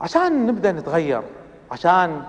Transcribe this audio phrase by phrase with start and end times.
[0.00, 1.22] عشان نبدأ نتغير
[1.70, 2.22] عشان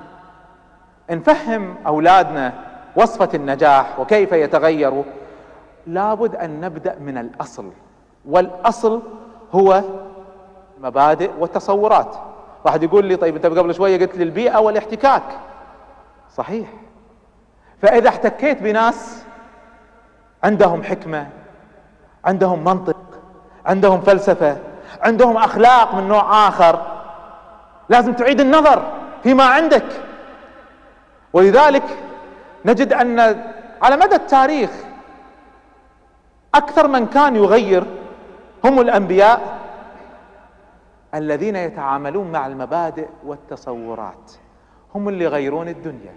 [1.12, 2.54] نفهم أولادنا
[2.96, 5.04] وصفة النجاح وكيف يتغيروا
[5.88, 7.72] لابد أن نبدأ من الأصل.
[8.26, 9.02] والأصل
[9.54, 9.84] هو
[10.82, 12.16] مبادئ والتصورات
[12.66, 15.24] واحد يقول لي طيب أنت قبل شوية قلت لي البيئة والاحتكاك.
[16.36, 16.68] صحيح.
[17.82, 19.24] فإذا احتكيت بناس
[20.44, 21.28] عندهم حكمة
[22.26, 22.98] عندهم منطق
[23.66, 24.58] عندهم فلسفة
[25.02, 26.91] عندهم أخلاق من نوع آخر
[27.92, 28.92] لازم تعيد النظر
[29.24, 29.86] فيما عندك.
[31.34, 31.84] ولذلك
[32.66, 33.20] نجد أن
[33.82, 34.70] على مدى التاريخ
[36.56, 37.84] أكثر من كان يغير
[38.64, 39.60] هم الأنبياء
[41.16, 44.32] الذين يتعاملون مع المبادئ والتصورات.
[44.96, 46.14] هم اللي يغيرون الدنيا.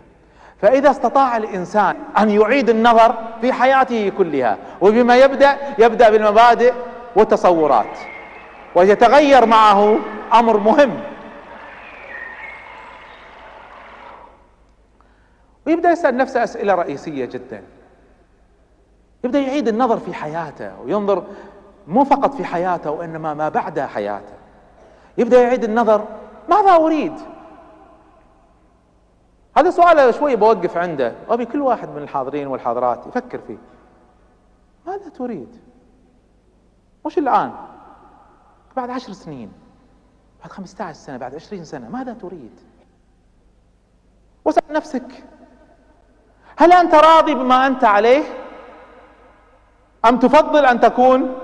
[0.63, 6.73] فإذا استطاع الإنسان أن يعيد النظر في حياته كلها وبما يبدأ يبدأ بالمبادئ
[7.17, 7.99] والتصورات.
[8.75, 9.97] ويتغير معه
[10.35, 11.01] أمر مهم.
[15.67, 17.63] ويبدأ يسأل نفسه أسئلة رئيسية جدا.
[19.25, 21.25] يبدأ يعيد النظر في حياته وينظر
[21.89, 24.35] مو فقط في حياته وإنما ما بعد حياته.
[25.19, 26.07] يبدأ يعيد النظر
[26.49, 27.13] ماذا أريد؟
[29.57, 31.15] هذا سؤال شوي بوقف عنده.
[31.29, 33.59] وأبي كل واحد من الحاضرين والحاضرات يفكر فيه.
[34.87, 35.49] ماذا تريد؟
[37.07, 37.53] مش الآن؟
[38.77, 39.53] بعد عشر سنين
[40.41, 42.61] بعد خمسة عشر سنة بعد عشرين سنة ماذا تريد؟
[44.45, 45.25] واسأل نفسك
[46.57, 48.23] هل أنت راضي بما أنت عليه؟
[50.05, 51.35] أم تفضل أن تكون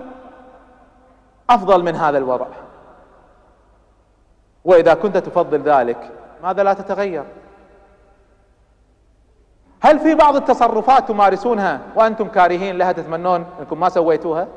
[1.51, 2.47] أفضل من هذا الوضع؟
[4.65, 6.11] وإذا كنت تفضل ذلك
[6.43, 7.25] ماذا لا تتغير؟
[9.83, 14.49] هل في بعض التصرفات تمارسونها وأنتم كارهين لها تتمنون أنكم ما سويتوها؟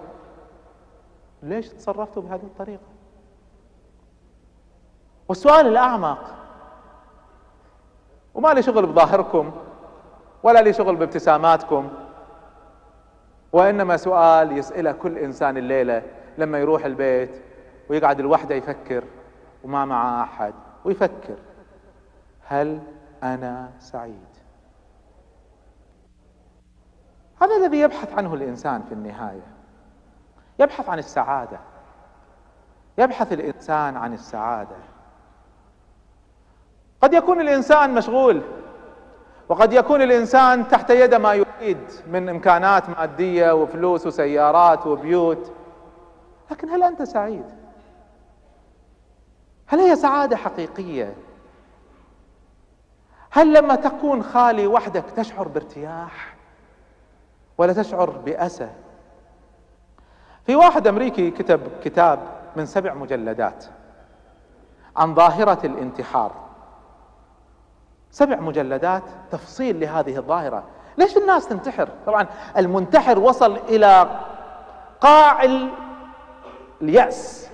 [1.44, 2.84] ليش تصرفتوا بهذه الطريقة؟
[5.28, 6.20] والسؤال الأعمق
[8.36, 9.52] وما لي شغل بظاهركم
[10.44, 11.89] ولا لي شغل بابتساماتكم.
[13.54, 16.04] وإنما سؤال يسأله كل إنسان الليلة
[16.37, 17.42] لما يروح البيت
[17.89, 19.03] ويقعد لوحده يفكر
[19.64, 20.53] وما معه أحد
[20.86, 21.36] ويفكر.
[22.48, 22.82] هل
[23.23, 24.27] أنا سعيد؟
[27.42, 29.48] هذا الذي يبحث عنه الإنسان في النهاية.
[30.59, 31.59] يبحث عن السعادة.
[32.98, 34.76] يبحث الإنسان عن السعادة.
[37.02, 38.42] قد يكون الإنسان مشغول.
[39.49, 41.77] وقد يكون الإنسان تحت يده ما يريد
[42.08, 45.52] من إمكانات مادية وفلوس وسيارات وبيوت.
[46.52, 47.45] لكن هل أنت سعيد؟
[49.67, 51.14] هل هي سعادة حقيقية؟
[53.32, 56.36] هل لما تكون خالي وحدك تشعر بارتياح
[57.58, 58.70] ولا تشعر بأسى؟
[60.45, 62.20] في واحد أمريكي كتب كتاب
[62.55, 63.65] من سبع مجلدات
[64.98, 66.42] عن ظاهرة الانتحار.
[68.14, 70.64] سبع مجلدات تفصيل لهذه الظاهرة.
[70.98, 74.08] ليش الناس تنتحر؟ طبعا المنتحر وصل إلى
[75.02, 75.44] قاع
[76.82, 77.50] اليأس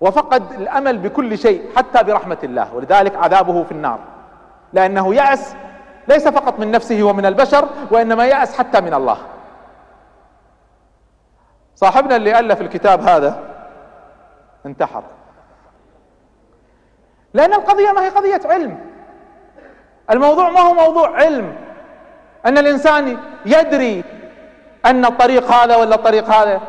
[0.00, 3.98] وفقد الأمل بكل شيء حتى برحمة الله ولذلك عذابه في النار.
[4.72, 5.54] لأنه يأس
[6.08, 9.18] ليس فقط من نفسه ومن البشر وإنما يأس حتى من الله.
[11.74, 13.44] صاحبنا اللي ألف الكتاب هذا
[14.66, 15.02] انتحر.
[17.34, 18.95] لأن القضية ما هي قضية علم.
[20.10, 21.56] الموضوع ما هو موضوع علم.
[22.46, 24.04] أن الإنسان يدري
[24.86, 26.60] أن الطريق هذا ولا الطريق هذا.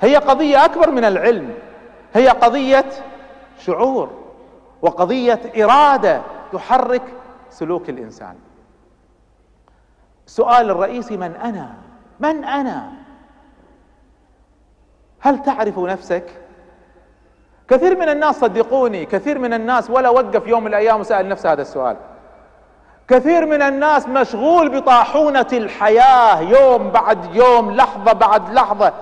[0.00, 1.54] هي قضية أكبر من العلم.
[2.14, 2.90] هي قضية
[3.58, 4.10] شعور
[4.82, 6.22] وقضية إرادة
[6.52, 7.02] تحرك
[7.50, 8.34] سلوك الإنسان.
[10.26, 11.74] السؤال الرئيسي من أنا؟
[12.20, 12.92] من أنا؟
[15.20, 16.43] هل تعرف نفسك؟
[17.68, 21.62] كثير من الناس صدقوني كثير من الناس ولا وقف يوم من الأيام وسأل نفسه هذا
[21.62, 21.96] السؤال.
[23.08, 28.92] كثير من الناس مشغول بطاحونة الحياة يوم بعد يوم لحظة بعد لحظة.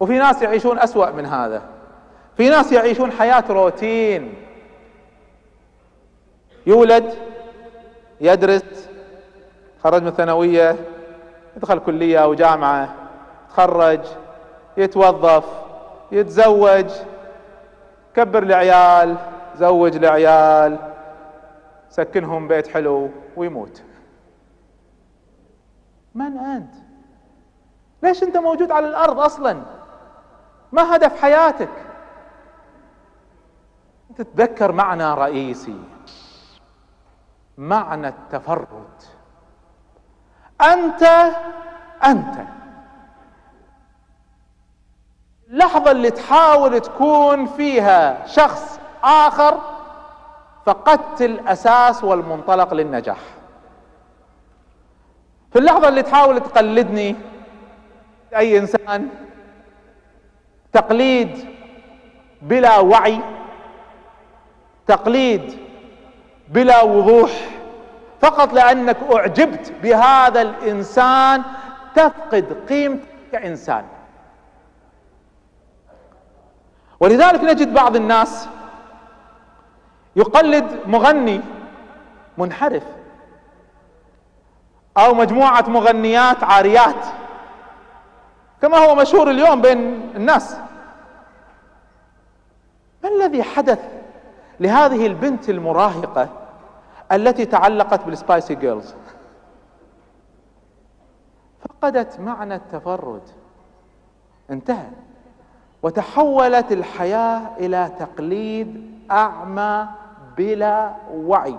[0.00, 1.62] وفي ناس يعيشون أسوأ من هذا.
[2.36, 4.34] في ناس يعيشون حياة روتين.
[6.66, 7.14] يولد
[8.20, 8.88] يدرس
[9.84, 10.76] خرج من الثانوية
[11.56, 12.94] يدخل كلية أو جامعة
[13.50, 14.00] تخرج
[14.76, 15.44] يتوظف.
[16.12, 16.90] يتزوج.
[18.14, 19.16] كبر العيال
[19.56, 20.78] زوج العيال.
[21.90, 23.82] سكنهم بيت حلو ويموت.
[26.14, 26.74] من أنت؟
[28.02, 29.62] ليش أنت موجود على الأرض أصلا؟
[30.72, 31.68] ما هدف حياتك؟
[34.16, 35.80] تتذكر معنى رئيسي.
[37.58, 39.02] معنى التفرد.
[40.60, 41.02] أنت
[42.06, 42.57] أنت.
[45.50, 49.58] اللحظة اللي تحاول تكون فيها شخص آخر
[50.66, 53.18] فقدت الأساس والمنطلق للنجاح.
[55.52, 57.16] في اللحظة اللي تحاول تقلدني
[58.36, 59.08] أي إنسان
[60.72, 61.46] تقليد
[62.42, 63.20] بلا وعي
[64.86, 65.58] تقليد
[66.48, 67.30] بلا وضوح
[68.20, 71.42] فقط لأنك أعجبت بهذا الإنسان
[71.94, 73.84] تفقد قيمتك كإنسان.
[77.00, 78.48] ولذلك نجد بعض الناس
[80.16, 81.40] يقلد مغني
[82.38, 82.82] منحرف
[84.98, 87.06] أو مجموعة مغنيات عاريات
[88.62, 89.78] كما هو مشهور اليوم بين
[90.16, 90.56] الناس.
[93.02, 93.78] ما الذي حدث
[94.60, 96.28] لهذه البنت المراهقة
[97.12, 98.94] التي تعلقت بالسبايسي جيرلز
[101.60, 103.22] فقدت معنى التفرد.
[104.50, 104.90] انتهى.
[105.82, 109.86] وتحولت الحياة إلى تقليد أعمى
[110.36, 111.56] بلا وعي.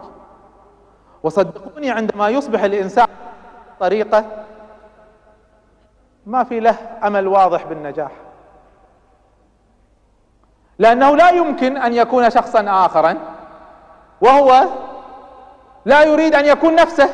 [1.23, 3.07] وصدقوني عندما يصبح الإنسان
[3.79, 4.25] طريقة
[6.25, 8.11] ما في له أمل واضح بالنجاح.
[10.79, 13.17] لأنه لا يمكن أن يكون شخصا آخرا
[14.21, 14.65] وهو
[15.85, 17.09] لا يريد أن يكون نفسه.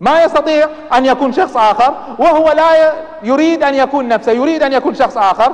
[0.00, 2.92] ما يستطيع أن يكون شخص آخر وهو لا
[3.22, 5.52] يريد أن يكون نفسه يريد أن يكون شخص آخر.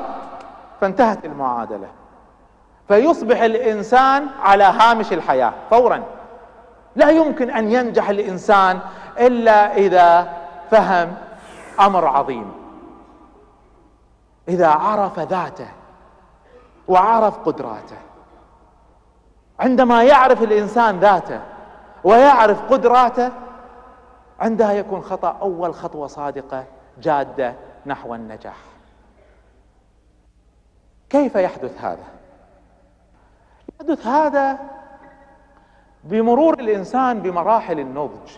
[0.81, 1.88] فانتهت المعادلة.
[2.88, 6.02] فيصبح الإنسان على هامش الحياة فورا.
[6.96, 8.78] لا يمكن أن ينجح الإنسان
[9.19, 10.32] إلا إذا
[10.70, 11.14] فهم
[11.81, 12.52] أمر عظيم.
[14.48, 15.69] إذا عرف ذاته
[16.88, 17.96] وعرف قدراته.
[19.60, 21.40] عندما يعرف الإنسان ذاته
[22.04, 23.31] ويعرف قدراته
[24.40, 26.64] عندها يكون خطأ أول خطوة صادقة
[26.98, 27.54] جادة
[27.87, 28.56] نحو النجاح.
[31.10, 32.04] كيف يحدث هذا؟
[33.75, 34.58] يحدث هذا
[36.04, 38.31] بمرور الإنسان بمراحل النضج.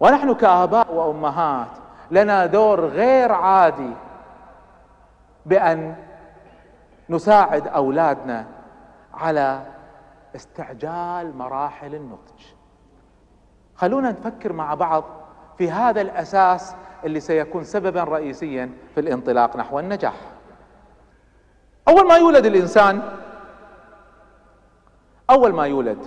[0.00, 1.68] ونحن كآباء وأمهات
[2.10, 3.92] لنا دور غير عادي
[5.46, 5.96] بأن
[7.10, 8.46] نساعد أولادنا
[9.14, 9.62] على
[10.36, 12.57] استعجال مراحل النضج.
[13.78, 15.04] خلونا نفكر مع بعض
[15.58, 20.14] في هذا الأساس اللي سيكون سببا رئيسيا في الانطلاق نحو النجاح.
[21.88, 23.02] أول ما يولد الإنسان
[25.30, 25.98] أول ما يولد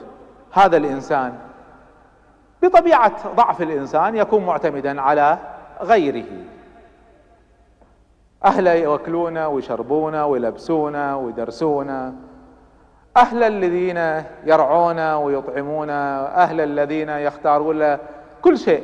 [0.52, 1.40] هذا الإنسان
[2.64, 5.38] بطبيعة ضعف الإنسان يكون معتمدا على
[5.82, 6.26] غيره.
[8.46, 12.14] أهله يوكلونا ويشربونا ويلبسونا ويدرسونا
[13.18, 18.00] أهل الذين يرعونا ويطعمونا أهل الذين يختارون له
[18.42, 18.84] كل شيء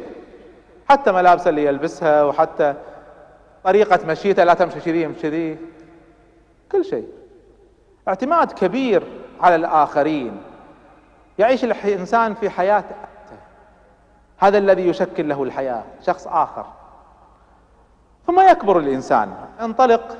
[0.89, 2.73] حتى ملابس اللي يلبسها وحتى
[3.63, 5.57] طريقة مشيته لا تمشي كذي يمشي كذي
[6.71, 7.07] كل شيء.
[8.07, 9.03] اعتماد كبير
[9.41, 10.41] على الآخرين.
[11.39, 12.83] يعيش الإنسان في حياة
[14.37, 16.65] هذا الذي يشكل له الحياة شخص آخر.
[18.27, 20.17] ثم يكبر الإنسان؟ ينطلق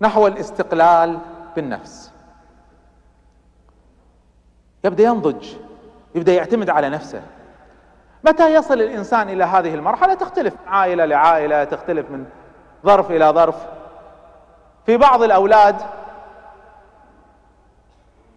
[0.00, 1.18] نحو الاستقلال
[1.56, 2.13] بالنفس.
[4.84, 5.52] يبدأ ينضج
[6.14, 7.22] يبدأ يعتمد على نفسه.
[8.24, 12.26] متى يصل الإنسان إلى هذه المرحلة؟ تختلف من عائلة لعائلة تختلف من
[12.86, 13.56] ظرف إلى ظرف.
[14.86, 15.76] في بعض الأولاد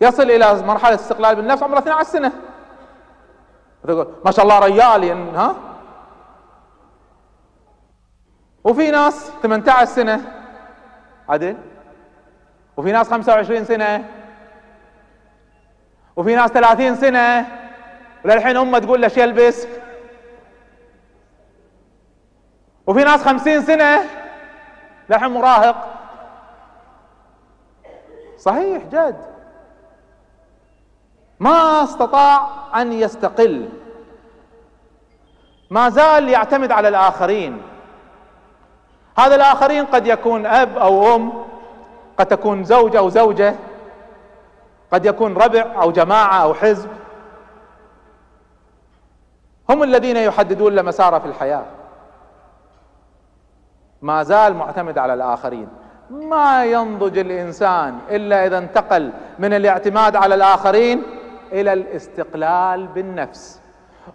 [0.01, 2.31] يصل إلى مرحلة استقلال بالنفس عمره 12 سنة.
[4.25, 5.55] ما شاء الله ريال ها؟
[8.63, 10.21] وفي ناس 18 سنة.
[11.29, 11.57] عدل؟
[12.77, 14.16] وفي ناس 25 سنة.
[16.17, 17.45] وفي ناس 30 سنة
[18.25, 19.67] وللحين أمة تقول له يلبس
[22.87, 24.03] وفي ناس 50 سنة
[25.09, 25.87] للحين مراهق
[28.37, 29.15] صحيح جد.
[31.39, 33.69] ما استطاع أن يستقل.
[35.69, 37.61] ما زال يعتمد على الآخرين.
[39.17, 41.43] هذا الآخرين قد يكون أب أو أم
[42.17, 43.55] قد تكون زوج أو زوجة.
[44.91, 46.89] قد يكون ربع أو جماعة أو حزب.
[49.69, 51.65] هم الذين يحددون له مساره في الحياة.
[54.01, 55.67] ما زال معتمد على الآخرين.
[56.09, 61.03] ما ينضج الإنسان إلا إذا انتقل من الاعتماد على الآخرين
[61.51, 63.61] إلى الاستقلال بالنفس.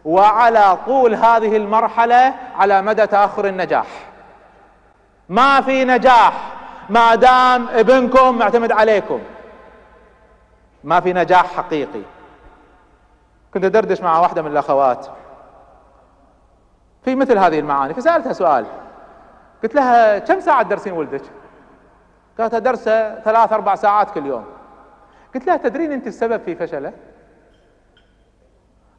[0.04, 3.86] وعلى طول هذه المرحلة على مدى تأخر النجاح.
[5.28, 6.52] ما في نجاح
[6.90, 9.20] ما دام ابنكم معتمد عليكم.
[10.84, 12.02] ما في نجاح حقيقي.
[13.54, 15.06] كنت أدردش مع واحدة من الأخوات.
[17.02, 18.66] في مثل هذه المعاني فسألتها سؤال.
[19.62, 21.22] قلت لها كم ساعة تدرسين ولدك؟
[22.38, 24.44] قالت درسه ثلاث أربع ساعات كل يوم.
[25.34, 26.92] قلت لها تدرين أنت السبب في فشلة؟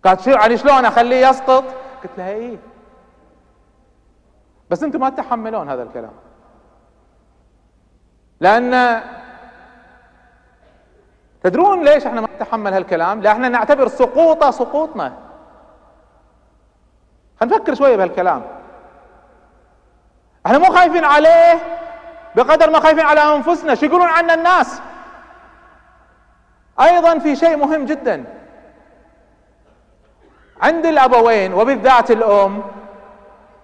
[0.04, 1.64] قالت شو يعني شلون أخليه يسقط؟
[2.04, 2.58] قلت لها إيه.
[4.70, 6.14] بس أنتم ما تتحملون هذا الكلام.
[8.40, 9.02] لأن
[11.44, 15.14] تدرون ليش إحنا ما نتحمل هالكلام؟ لأن إحنا نعتبر سقوطة سقوطنا.
[17.40, 18.44] خلينا نفكر شوية بهالكلام.
[20.46, 21.60] إحنا مو خايفين عليه
[22.36, 24.82] بقدر ما خايفين على أنفسنا، شو يقولون عنا الناس؟
[26.82, 28.26] أيضا في شيء مهم جدا.
[30.62, 32.64] عند الأبوين وبالذات الأم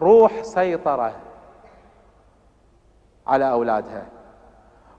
[0.02, 1.14] روح سيطرة
[3.28, 4.06] على أولادها.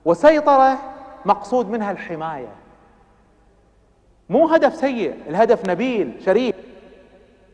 [0.05, 0.77] وسيطرة
[1.25, 2.60] مقصود منها الحماية
[4.31, 6.55] مو هدف سيء الهدف نبيل شريف.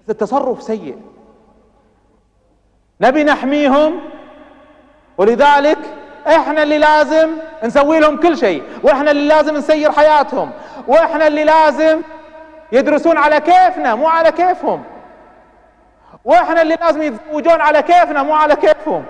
[0.10, 0.98] التصرف سيء.
[3.02, 4.00] نبي نحميهم
[5.18, 5.78] ولذلك
[6.28, 7.30] إحنا اللي لازم
[7.64, 10.52] نسوي لهم كل شيء وإحنا اللي لازم نسير حياتهم
[10.88, 12.02] وإحنا اللي لازم
[12.72, 14.84] يدرسون على كيفنا مو على كيفهم.
[16.26, 19.04] وإحنا اللي لازم يتزوجون على كيفنا مو على كيفهم.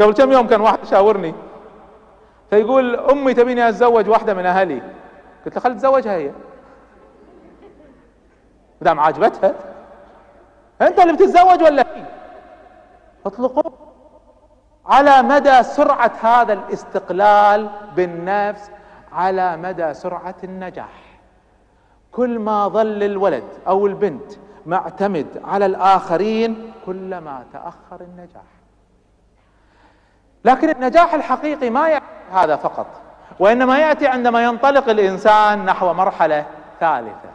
[0.00, 1.34] قبل كم يوم كان واحد يشاورني
[2.50, 4.82] فيقول أمي تبيني أتزوج واحدة من أهلي.
[5.44, 6.30] قلت له خل تزوجها هي.
[8.80, 9.54] دام عاجبتها.
[10.82, 12.04] انت اللي بتتزوج ولا هي
[13.26, 13.70] اطلقوا
[14.86, 18.70] على مدى سرعة هذا الاستقلال بالنفس
[19.12, 21.18] على مدى سرعة النجاح.
[22.12, 24.32] كل ما ظل الولد أو البنت
[24.66, 28.42] معتمد على الآخرين كلما تأخر النجاح.
[30.44, 32.86] لكن النجاح الحقيقي ما يأتي هذا فقط
[33.38, 36.46] وإنما يأتي عندما ينطلق الإنسان نحو مرحلة
[36.80, 37.33] ثالثة.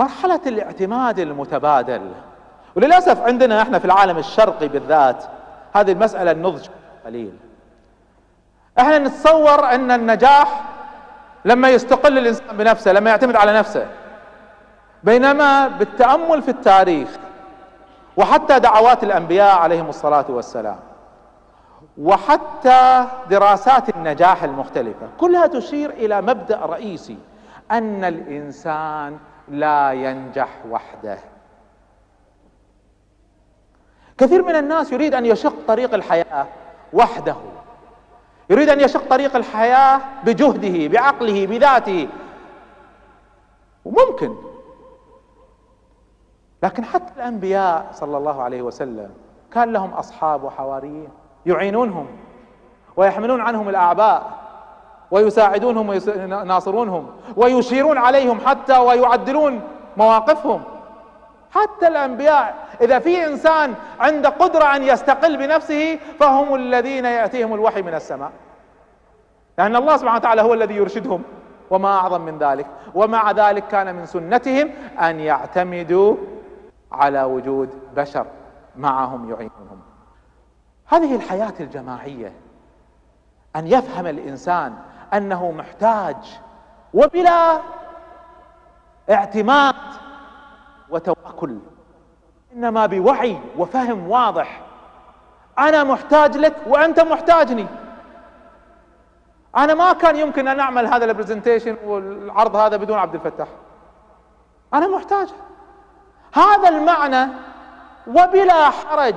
[0.00, 2.12] مرحلة الاعتماد المتبادل.
[2.76, 5.24] وللأسف عندنا إحنا في العالم الشرقي بالذات
[5.72, 6.68] هذه المسألة النضج
[7.06, 7.32] قليل.
[8.78, 10.62] إحنا نتصور إن النجاح
[11.44, 13.86] لما يستقل الإنسان بنفسه لما يعتمد على نفسه.
[15.04, 17.08] بينما بالتأمل في التاريخ
[18.16, 20.76] وحتى دعوات الأنبياء عليهم الصلاة والسلام
[21.98, 27.18] وحتى دراسات النجاح المختلفة كلها تشير إلى مبدأ رئيسي
[27.70, 29.18] أن الإنسان
[29.50, 31.18] لا ينجح وحده.
[34.18, 36.46] كثير من الناس يريد أن يشق طريق الحياة
[36.92, 37.36] وحده.
[38.50, 42.08] يريد أن يشق طريق الحياة بجهده بعقله بذاته.
[43.84, 44.36] وممكن
[46.62, 49.10] لكن حتى الأنبياء صلى الله عليه وسلم
[49.52, 51.08] كان لهم أصحاب وحواريين
[51.46, 52.06] يعينونهم
[52.96, 54.49] ويحملون عنهم الأعباء.
[55.10, 59.62] ويساعدونهم ويناصرونهم ويشيرون عليهم حتى ويعدلون
[59.96, 60.62] مواقفهم.
[61.50, 67.94] حتى الأنبياء إذا في إنسان عنده قدرة أن يستقل بنفسه فهم الذين يأتيهم الوحي من
[67.94, 68.32] السماء.
[69.58, 71.22] لأن الله سبحانه وتعالى هو الذي يرشدهم.
[71.70, 72.66] وما أعظم من ذلك.
[72.94, 76.16] ومع ذلك كان من سنتهم أن يعتمدوا
[76.92, 78.26] على وجود بشر
[78.76, 79.80] معهم يعينهم.
[80.86, 82.32] هذه الحياة الجماعية
[83.56, 84.74] أن يفهم الإنسان
[85.14, 86.16] أنه محتاج
[86.94, 87.60] وبلا
[89.10, 89.74] اعتماد
[90.90, 91.58] وتوكل.
[92.52, 94.60] إنما بوعي وفهم واضح.
[95.58, 97.66] أنا محتاج لك وأنت محتاجني.
[99.56, 103.48] أنا ما كان يمكن أن أعمل هذا البرزنتيشن والعرض هذا بدون عبد الفتاح.
[104.74, 105.28] أنا محتاج
[106.34, 107.32] هذا المعنى
[108.06, 109.14] وبلا حرج.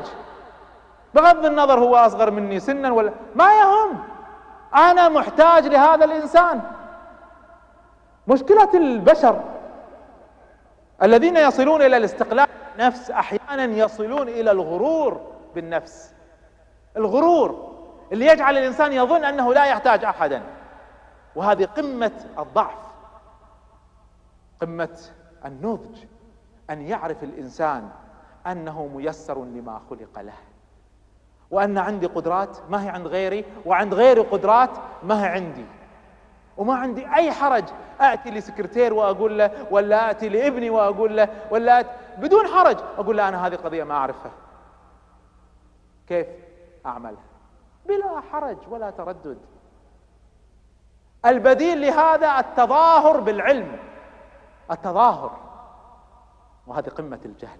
[1.13, 4.12] بغض النظر هو أصغر مني سنا ولا ما يهم.
[4.75, 6.61] أنا محتاج لهذا الإنسان.
[8.27, 9.41] مشكلة البشر
[11.03, 15.21] الذين يصلون إلى الاستقلال بالنفس أحيانا يصلون إلى الغرور
[15.55, 16.13] بالنفس.
[16.97, 17.73] الغرور
[18.11, 20.41] اللي يجعل الإنسان يظن أنه لا يحتاج أحدا.
[21.35, 22.77] وهذه قمة الضعف
[24.61, 24.99] قمة
[25.45, 25.97] النضج
[26.69, 27.89] أن يعرف الإنسان
[28.47, 30.33] أنه ميسر لما خلق له.
[31.53, 34.69] وأن عندي قدرات ما هي عند غيري وعند غيري قدرات
[35.03, 35.65] ما هي عندي.
[36.57, 37.63] وما عندي أي حرج.
[38.01, 42.77] آتي لسكرتير وأقول له ولا آتي لابني وأقول له ولا أتي بدون حرج.
[42.97, 44.31] أقول له أنا هذه قضية ما أعرفها.
[46.07, 46.27] كيف
[46.85, 47.23] أعملها؟
[47.85, 49.37] بلا حرج ولا تردد.
[51.25, 53.77] البديل لهذا التظاهر بالعلم.
[54.71, 55.37] التظاهر.
[56.67, 57.59] وهذه قمة الجهل.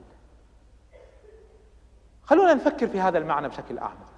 [2.26, 4.13] خلونا نفكر في هذا المعنى بشكل اعمق